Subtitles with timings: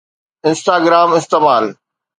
[0.51, 1.65] Instagram استعمال